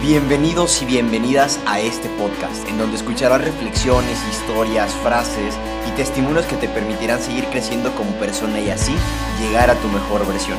[0.00, 5.56] Bienvenidos y bienvenidas a este podcast, en donde escucharás reflexiones, historias, frases
[5.88, 8.94] y testimonios que te permitirán seguir creciendo como persona y así
[9.40, 10.56] llegar a tu mejor versión.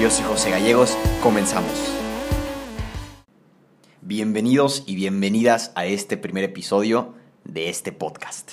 [0.00, 1.70] Yo soy José Gallegos, comenzamos.
[4.00, 7.14] Bienvenidos y bienvenidas a este primer episodio
[7.52, 8.52] de este podcast.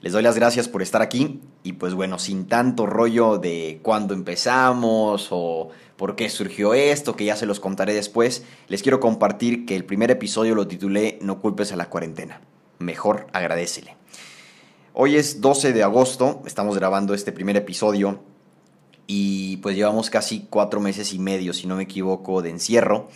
[0.00, 4.14] Les doy las gracias por estar aquí y pues bueno, sin tanto rollo de cuándo
[4.14, 9.64] empezamos o por qué surgió esto, que ya se los contaré después, les quiero compartir
[9.64, 12.40] que el primer episodio lo titulé No culpes a la cuarentena.
[12.80, 13.96] Mejor agradecele.
[14.92, 18.20] Hoy es 12 de agosto, estamos grabando este primer episodio
[19.06, 23.08] y pues llevamos casi cuatro meses y medio, si no me equivoco, de encierro.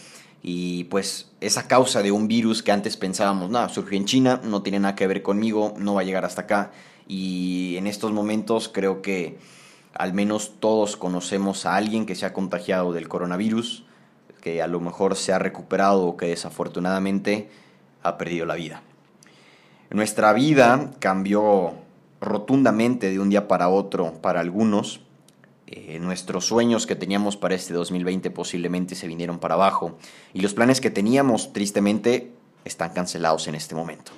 [0.42, 4.62] Y pues esa causa de un virus que antes pensábamos, nada, surgió en China, no
[4.62, 6.70] tiene nada que ver conmigo, no va a llegar hasta acá.
[7.08, 9.38] Y en estos momentos creo que
[9.94, 13.84] al menos todos conocemos a alguien que se ha contagiado del coronavirus,
[14.40, 17.48] que a lo mejor se ha recuperado o que desafortunadamente
[18.02, 18.82] ha perdido la vida.
[19.90, 21.74] Nuestra vida cambió
[22.20, 25.00] rotundamente de un día para otro para algunos.
[25.68, 29.98] Eh, nuestros sueños que teníamos para este 2020 posiblemente se vinieron para abajo.
[30.32, 32.32] Y los planes que teníamos tristemente
[32.64, 34.12] están cancelados en este momento.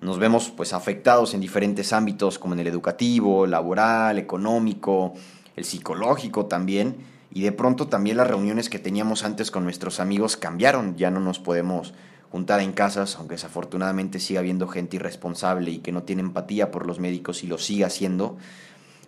[0.00, 5.14] Nos vemos pues afectados en diferentes ámbitos como en el educativo, laboral, económico,
[5.56, 6.96] el psicológico también.
[7.30, 11.20] Y de pronto también las reuniones que teníamos antes con nuestros amigos cambiaron, ya no
[11.20, 11.92] nos podemos
[12.30, 16.86] juntar en casas, aunque desafortunadamente siga habiendo gente irresponsable y que no tiene empatía por
[16.86, 18.36] los médicos y lo sigue haciendo,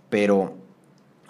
[0.08, 0.55] pero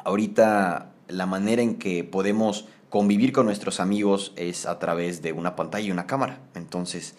[0.04, 5.56] ahorita la manera en que podemos convivir con nuestros amigos es a través de una
[5.56, 6.40] pantalla y una cámara.
[6.54, 7.14] Entonces,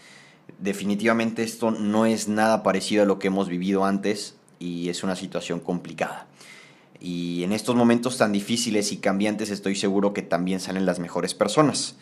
[0.60, 5.16] definitivamente esto no es nada parecido a lo que hemos vivido antes y es una
[5.16, 6.28] situación complicada.
[7.00, 11.34] Y en estos momentos tan difíciles y cambiantes estoy seguro que también salen las mejores
[11.34, 11.96] personas.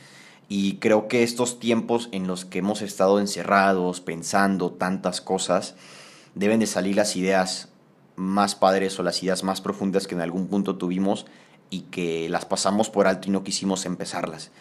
[0.49, 5.75] Y creo que estos tiempos en los que hemos estado encerrados, pensando tantas cosas,
[6.35, 7.68] deben de salir las ideas
[8.19, 11.25] más padres o las ideas más profundas que en algún punto tuvimos
[11.69, 14.51] y que las pasamos por alto y no quisimos empezarlas.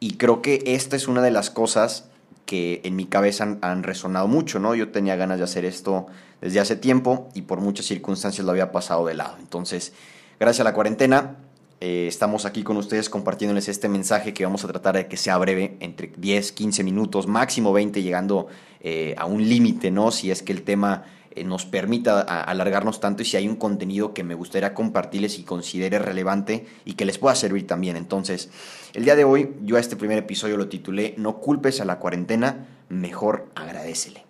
[0.00, 2.10] Y creo que esta es una de las cosas
[2.44, 4.74] que en mi cabeza han, resonado mucho, ¿no?
[4.74, 6.06] Yo tenía ganas de hacer esto
[6.42, 9.36] desde hace tiempo y por muchas circunstancias lo había pasado de lado.
[9.40, 9.94] Entonces,
[10.38, 11.36] gracias a la cuarentena,
[11.80, 15.38] eh, estamos aquí con ustedes compartiéndoles este mensaje que vamos a tratar de que sea
[15.38, 18.48] breve, entre 10, 15 minutos, máximo 20, llegando
[18.80, 20.10] eh, a un límite, ¿no?
[20.10, 21.04] Si es que el tema
[21.36, 25.44] eh, nos permita alargarnos tanto y si hay un contenido que me gustaría compartirles y
[25.44, 27.96] considere relevante y que les pueda servir también.
[27.96, 28.50] Entonces,
[28.94, 31.98] el día de hoy yo a este primer episodio lo titulé No culpes a la
[31.98, 34.24] cuarentena, mejor agradecele.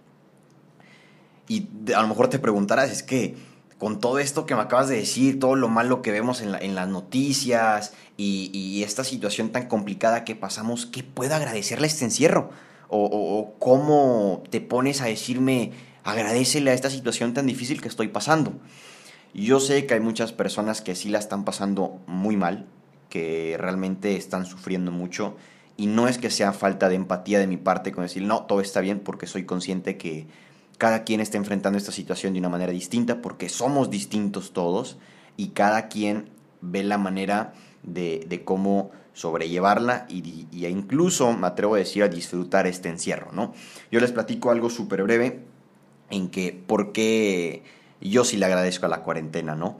[1.49, 3.37] Y a lo mejor te preguntarás, es que
[3.79, 6.89] con todo esto que me acabas de decir, todo lo malo que vemos en, las
[6.89, 12.51] noticias y, esta situación tan complicada que pasamos, ¿qué puedo agradecerle a este encierro?
[12.89, 15.73] O, o, cómo te pones a decirme,
[16.07, 18.53] agradecele a esta situación tan difícil que estoy pasando.
[19.35, 22.67] Yo sé que hay muchas personas que sí la están pasando muy mal,
[23.11, 25.37] que realmente están sufriendo mucho
[25.77, 28.61] y no es que sea falta de empatía de mi parte con decir, no, todo
[28.61, 30.27] está bien porque soy consciente que
[30.79, 34.99] cada quien está enfrentando esta situación de una manera distinta porque somos distintos todos
[35.37, 36.31] y cada quien
[36.61, 37.53] ve la manera
[37.83, 43.55] de, cómo sobrellevarla y, y, incluso, me atrevo a decir, a disfrutar este encierro, ¿no?
[43.91, 45.46] Yo les platico algo súper breve
[46.11, 47.63] en que por qué
[48.01, 49.79] yo sí le agradezco a la cuarentena, ¿no?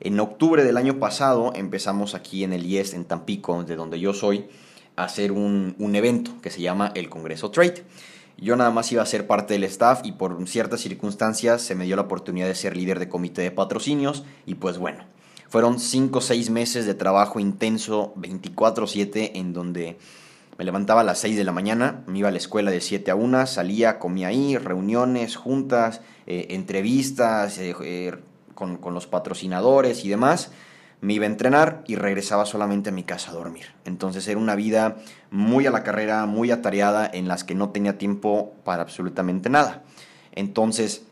[0.00, 4.12] En octubre del año pasado empezamos aquí en el IES, en Tampico, de donde yo
[4.14, 4.46] soy,
[4.96, 7.84] a hacer un, un evento que se llama el Congreso Trade.
[8.36, 11.84] Yo nada más iba a ser parte del staff y por ciertas circunstancias se me
[11.84, 15.04] dio la oportunidad de ser líder de comité de patrocinios y pues bueno,
[15.48, 19.98] fueron 5 o 6 meses de trabajo intenso 24/7 en donde
[20.62, 23.10] me levantaba a las 6 de la mañana, me iba a la escuela de 7
[23.10, 28.14] a 1, salía, comía ahí, reuniones, juntas, eh, entrevistas eh, eh,
[28.54, 30.52] con, los patrocinadores y demás.
[31.00, 33.74] Me iba a entrenar y regresaba solamente a mi casa a dormir.
[33.86, 34.98] Entonces era una vida
[35.32, 39.82] muy a la carrera, muy atareada, en las que no tenía tiempo para absolutamente nada.
[40.30, 41.02] Entonces,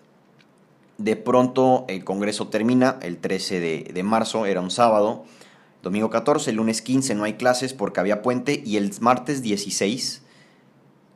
[0.97, 5.25] de pronto el Congreso termina, el 13 de, de marzo, era un sábado
[5.83, 10.23] Domingo 14, lunes 15 no hay clases porque había puente y el martes 16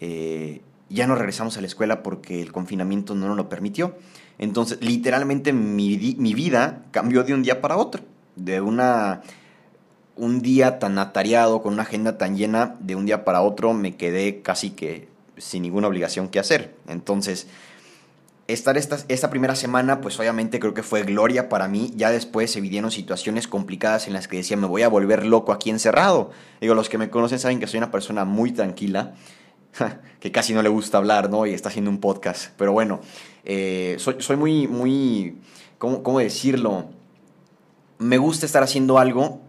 [0.00, 3.96] eh, ya no regresamos a la escuela porque el confinamiento no nos lo permitió.
[4.38, 8.02] Entonces, literalmente mi, mi vida cambió de un día para otro.
[8.36, 9.22] De una,
[10.16, 13.96] un día tan atareado, con una agenda tan llena, de un día para otro me
[13.96, 16.74] quedé casi que sin ninguna obligación que hacer.
[16.88, 17.48] Entonces,
[18.46, 21.92] estar esta, esta primera semana, pues obviamente creo que fue gloria para mí.
[21.96, 25.52] Ya después se vivieron situaciones complicadas en las que decía, me voy a volver loco
[25.52, 26.30] aquí encerrado.
[26.60, 29.14] Digo, los que me conocen saben que soy una persona muy tranquila
[30.20, 31.46] que casi no le gusta hablar, ¿no?
[31.46, 32.52] Y está haciendo un podcast.
[32.56, 33.00] Pero bueno,
[33.44, 35.38] eh, soy, soy, muy, muy,
[35.78, 36.90] ¿cómo, ¿cómo, decirlo?
[37.98, 39.40] Me gusta estar haciendo algo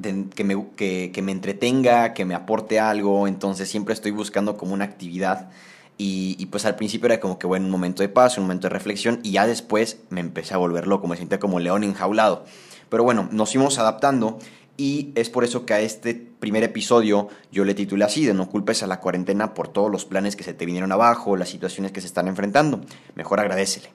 [0.00, 4.74] que, me, que, que me entretenga, que me aporte algo, entonces siempre estoy buscando como
[4.74, 5.50] una actividad.
[6.00, 8.72] Y, pues al principio era como que bueno, un momento de paz, un momento de
[8.72, 12.44] reflexión y ya después me empecé a volver loco, me sentía como león enjaulado.
[12.88, 14.38] Pero bueno, nos fuimos adaptando
[14.76, 18.48] y es por eso que a este primer episodio yo le titulé así, de no
[18.48, 21.90] culpes a la cuarentena por todos los planes que se te vinieron abajo, las situaciones
[21.90, 22.80] que se están enfrentando.
[23.16, 23.88] Mejor agradecele.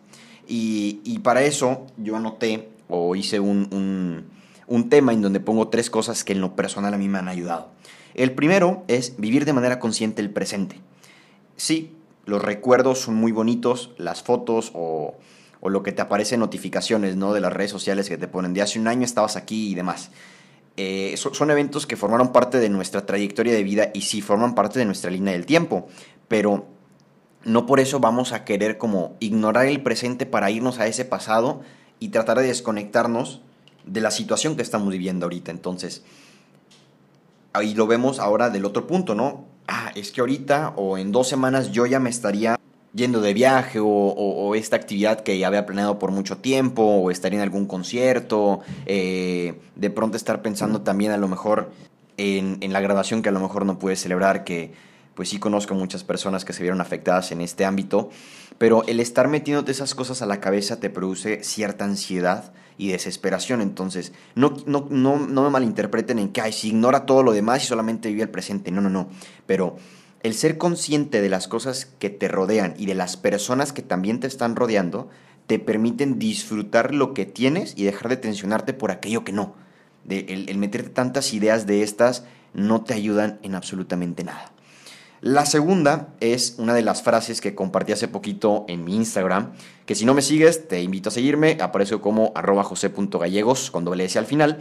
[0.45, 4.25] Y, y para eso yo anoté o hice un, un,
[4.67, 7.29] un tema en donde pongo tres cosas que en lo personal a mí me han
[7.29, 7.69] ayudado.
[8.13, 10.81] El primero es vivir de manera consciente el presente.
[11.55, 11.95] Sí,
[12.25, 15.15] los recuerdos son muy bonitos, las fotos o,
[15.61, 17.33] lo que te aparece en notificaciones ¿no?
[17.33, 20.11] de las redes sociales que te ponen de hace un año estabas aquí y demás.
[20.75, 24.79] Eh, son eventos que formaron parte de nuestra trayectoria de vida y sí forman parte
[24.79, 25.88] de nuestra línea del tiempo,
[26.27, 26.65] pero
[27.45, 31.61] no por eso vamos a querer como ignorar el presente para irnos a ese pasado
[32.00, 33.41] y tratar de desconectarnos
[33.85, 35.51] de la situación que estamos viviendo ahorita.
[35.51, 36.03] Entonces,
[37.53, 39.45] ahí lo vemos ahora del otro punto, ¿no?
[39.95, 42.60] Es que ahorita o en dos semanas yo ya me estaría
[42.94, 47.34] yendo de viaje o, esta actividad que ya había planeado por mucho tiempo o estar
[47.34, 51.72] en algún concierto, eh, de pronto estar pensando también a lo mejor
[52.18, 54.74] en, en, la graduación que a lo mejor no pude celebrar, que
[55.16, 58.10] pues sí conozco muchas personas que se vieron afectadas en este ámbito,
[58.63, 63.60] pero el estar metiéndote esas cosas a la cabeza te produce cierta ansiedad y desesperación,
[63.60, 67.68] entonces no, no, no, no me malinterpreten en que, si ignora todo lo demás y
[67.68, 69.10] solamente vive el presente, no, no, no,
[69.48, 69.75] pero
[70.21, 74.21] el ser consciente de las cosas que te rodean y de las personas que también
[74.21, 75.10] te están rodeando
[75.45, 79.56] te permiten disfrutar lo que tienes y dejar de tensionarte por aquello que no.
[80.07, 82.24] El, el meterte tantas ideas de estas
[82.54, 84.52] no te ayudan en absolutamente nada.
[85.24, 89.54] La segunda es una de las frases que compartí hace poquito en mi Instagram,
[89.86, 94.04] que si no me sigues, te invito a seguirme, aparece como arroba jose.gallegos con doble
[94.04, 94.60] S al final,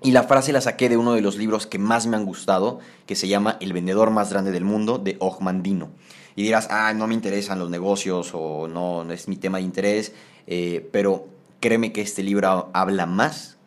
[0.00, 2.78] y la frase la saqué de uno de los libros que más me han gustado,
[3.04, 5.90] que se llama El vendedor más grande del mundo, de Ogmandino.
[6.34, 9.64] Y dirás, ah, no me interesan los negocios o no, no es mi tema de
[9.64, 10.14] interés,
[10.46, 11.28] eh, pero
[11.60, 13.58] créeme que este libro habla más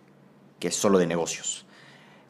[0.57, 1.68] que solo de negocios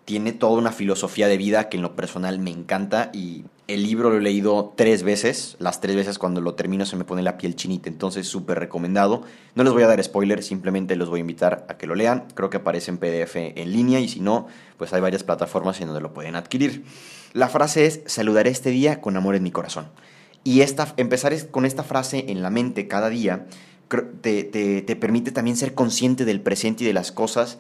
[0.06, 4.10] tiene toda una filosofía de vida que en lo personal me encanta y el libro
[4.10, 7.38] lo he leído tres veces, las tres veces cuando lo termino se me pone la
[7.38, 9.24] piel chinita, entonces súper recomendado.
[9.56, 12.26] No les voy a dar spoilers, simplemente los voy a invitar a que lo lean,
[12.34, 15.88] creo que aparece en PDF en línea y si no, pues hay varias plataformas en
[15.88, 16.84] donde lo pueden adquirir.
[17.34, 19.88] La frase es, saludaré este día con amor en mi corazón.
[20.44, 23.46] Y esta, empezar con esta frase en la mente cada día
[24.22, 27.60] te, te, te permite también ser consciente del presente y de las cosas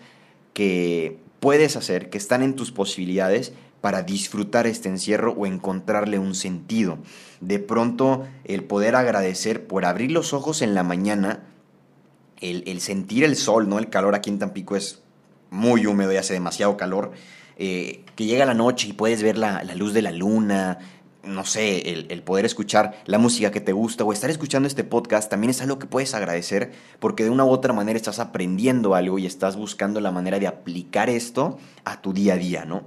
[0.53, 3.51] que puedes hacer, que están en tus posibilidades
[3.81, 6.99] para disfrutar este encierro o encontrarle un sentido.
[7.41, 11.43] De pronto, el poder agradecer por abrir los ojos en la mañana,
[12.39, 13.79] el, sentir el sol, ¿no?
[13.79, 15.01] El calor aquí en Tampico es
[15.49, 17.11] muy húmedo y hace demasiado calor.
[17.57, 20.77] Eh, que llega la noche y puedes ver la, la luz de la luna,
[21.23, 25.29] no sé, el, poder escuchar la música que te gusta o estar escuchando este podcast
[25.29, 29.19] también es algo que puedes agradecer porque de una u otra manera estás aprendiendo algo
[29.19, 32.83] y estás buscando la manera de aplicar esto a tu día a día, ¿no?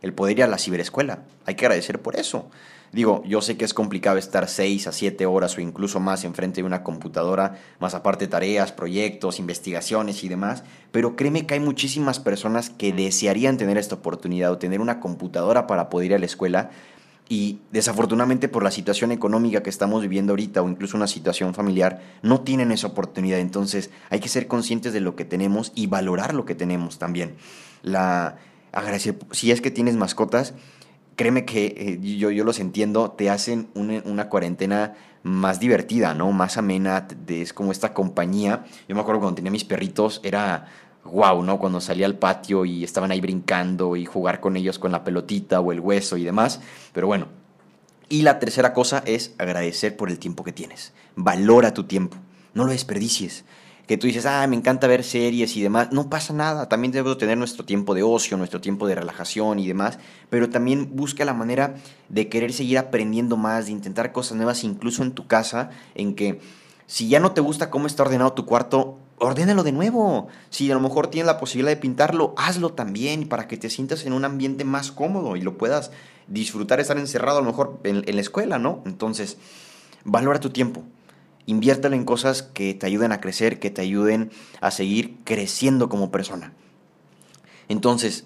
[0.00, 2.50] El poder ir a la ciberescuela, hay que agradecer por eso.
[2.92, 6.60] Digo, yo sé que es complicado estar 6 a 7 horas o incluso más enfrente
[6.60, 12.20] de una computadora, más aparte tareas, proyectos, investigaciones y demás, pero créeme que hay muchísimas
[12.20, 16.26] personas que desearían tener esta oportunidad o tener una computadora para poder ir a la
[16.26, 16.70] escuela,
[17.32, 22.02] y desafortunadamente por la situación económica que estamos viviendo ahorita o incluso una situación familiar,
[22.20, 23.38] no tienen esa oportunidad.
[23.38, 27.36] Entonces hay que ser conscientes de lo que tenemos y valorar lo que tenemos también.
[27.82, 28.36] La,
[28.70, 30.52] agradecer, si es que tienes mascotas,
[31.16, 36.32] créeme que eh, yo, yo los entiendo, te hacen una, una, cuarentena más divertida, ¿no?
[36.32, 38.66] Más amena, es como esta compañía.
[38.90, 40.66] Yo me acuerdo cuando tenía mis perritos, era
[41.04, 41.58] wow, ¿no?
[41.58, 45.60] Cuando salía al patio y estaban ahí brincando y jugar con ellos con la pelotita
[45.60, 46.60] o el hueso y demás.
[46.92, 47.26] Pero bueno.
[48.08, 50.92] Y la tercera cosa es agradecer por el tiempo que tienes.
[51.16, 52.18] Valora tu tiempo.
[52.52, 53.46] No lo desperdicies.
[53.86, 55.88] Que tú dices, ah, me encanta ver series y demás.
[55.92, 56.68] No pasa nada.
[56.68, 59.98] También debemos tener nuestro tiempo de ocio, nuestro tiempo de relajación y demás.
[60.28, 61.76] Pero también busca la manera
[62.10, 66.38] de querer seguir aprendiendo más, de intentar cosas nuevas, incluso en tu casa, en que
[66.86, 70.28] si ya no te gusta cómo está ordenado tu cuarto, ordénalo de nuevo.
[70.50, 74.04] Si a lo mejor tienes la posibilidad de pintarlo, hazlo también para que te sientas
[74.04, 75.92] en un ambiente más cómodo y lo puedas
[76.26, 78.82] disfrutar estar encerrado a lo mejor en, en la escuela, ¿no?
[78.84, 79.38] Entonces,
[80.04, 80.82] valora tu tiempo.
[81.46, 86.10] Inviértelo en cosas que te ayuden a crecer, que te ayuden a seguir creciendo como
[86.10, 86.52] persona.
[87.68, 88.24] Entonces,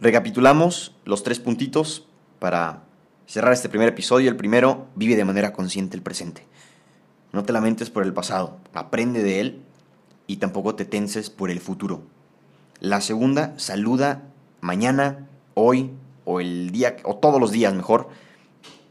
[0.00, 2.06] recapitulamos los tres puntitos
[2.38, 2.84] para
[3.26, 6.46] cerrar este primer episodio, el primero, vive de manera consciente el presente.
[7.32, 9.62] No te lamentes por el pasado, aprende de él
[10.26, 12.02] y tampoco te tenses por el futuro.
[12.80, 14.22] La segunda, saluda
[14.60, 15.90] mañana, hoy
[16.24, 18.08] o el día o todos los días mejor.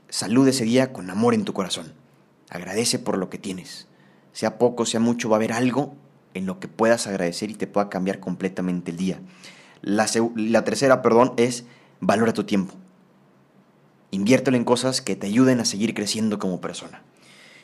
[0.09, 1.93] Saluda ese día con amor en tu corazón.
[2.49, 3.87] Agradece por lo que tienes.
[4.33, 5.95] Sea poco, sea mucho, va a haber algo
[6.33, 9.19] en lo que puedas agradecer y te pueda cambiar completamente el día.
[9.81, 11.65] La, la tercera, perdón, es
[11.99, 12.75] valora tu tiempo.
[14.11, 17.01] Inviértelo en cosas que te ayuden a seguir creciendo como persona.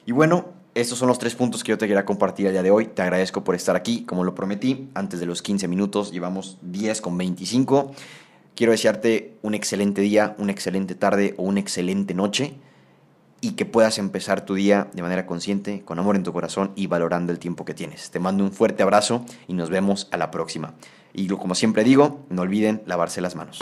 [0.05, 2.69] Y bueno, estos son los tres puntos que yo te quería compartir el día de
[2.69, 2.85] hoy.
[2.85, 7.01] Te agradezco por estar aquí, como lo prometí, antes de los 15 minutos, llevamos 10
[7.01, 7.93] con 25.
[8.55, 12.53] Quiero desearte un excelente día, una excelente tarde o una excelente noche
[13.41, 16.85] y que puedas empezar tu día de manera consciente, con amor en tu corazón y
[16.85, 18.11] valorando el tiempo que tienes.
[18.11, 20.75] Te mando un fuerte abrazo y nos vemos a la próxima.
[21.11, 23.59] Y como siempre digo, no olviden lavarse las manos.